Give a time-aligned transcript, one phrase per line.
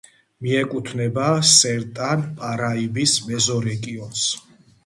[0.45, 4.29] მიეკუთვნება სერტან-პარაიბის მეზორეგიონს.